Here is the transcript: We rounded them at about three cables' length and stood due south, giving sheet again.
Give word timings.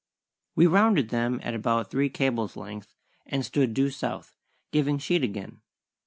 We 0.55 0.65
rounded 0.65 1.09
them 1.09 1.39
at 1.43 1.53
about 1.53 1.91
three 1.91 2.09
cables' 2.09 2.57
length 2.57 2.95
and 3.27 3.45
stood 3.45 3.75
due 3.75 3.91
south, 3.91 4.33
giving 4.71 4.97
sheet 4.97 5.23
again. 5.23 5.61